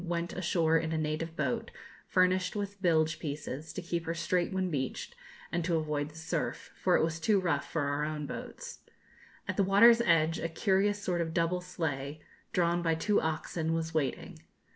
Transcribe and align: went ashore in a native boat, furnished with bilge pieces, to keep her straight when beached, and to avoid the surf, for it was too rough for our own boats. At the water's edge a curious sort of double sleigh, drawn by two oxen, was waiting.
went 0.03 0.33
ashore 0.33 0.79
in 0.79 0.91
a 0.91 0.97
native 0.97 1.35
boat, 1.35 1.69
furnished 2.07 2.55
with 2.55 2.81
bilge 2.81 3.19
pieces, 3.19 3.71
to 3.71 3.83
keep 3.83 4.07
her 4.07 4.15
straight 4.15 4.51
when 4.51 4.71
beached, 4.71 5.13
and 5.51 5.63
to 5.63 5.75
avoid 5.75 6.09
the 6.09 6.15
surf, 6.15 6.71
for 6.75 6.95
it 6.97 7.03
was 7.03 7.19
too 7.19 7.39
rough 7.39 7.71
for 7.71 7.83
our 7.83 8.03
own 8.03 8.25
boats. 8.25 8.79
At 9.47 9.57
the 9.57 9.63
water's 9.63 10.01
edge 10.01 10.39
a 10.39 10.49
curious 10.49 10.99
sort 11.03 11.21
of 11.21 11.35
double 11.35 11.61
sleigh, 11.61 12.19
drawn 12.51 12.81
by 12.81 12.95
two 12.95 13.21
oxen, 13.21 13.73
was 13.73 13.93
waiting. 13.93 14.39